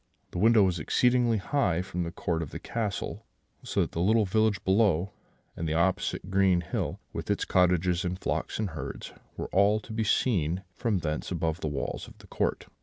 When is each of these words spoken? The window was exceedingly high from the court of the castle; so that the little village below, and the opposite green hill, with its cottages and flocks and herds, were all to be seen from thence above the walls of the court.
The 0.31 0.39
window 0.39 0.63
was 0.63 0.79
exceedingly 0.79 1.37
high 1.37 1.83
from 1.83 2.01
the 2.01 2.11
court 2.11 2.41
of 2.41 2.49
the 2.49 2.57
castle; 2.57 3.23
so 3.61 3.81
that 3.81 3.91
the 3.91 4.01
little 4.01 4.25
village 4.25 4.63
below, 4.63 5.11
and 5.55 5.69
the 5.69 5.75
opposite 5.75 6.31
green 6.31 6.61
hill, 6.61 6.99
with 7.13 7.29
its 7.29 7.45
cottages 7.45 8.03
and 8.03 8.17
flocks 8.17 8.57
and 8.57 8.71
herds, 8.71 9.13
were 9.37 9.49
all 9.51 9.79
to 9.81 9.93
be 9.93 10.03
seen 10.03 10.63
from 10.73 10.97
thence 10.97 11.29
above 11.29 11.61
the 11.61 11.67
walls 11.67 12.07
of 12.07 12.17
the 12.17 12.25
court. 12.25 12.65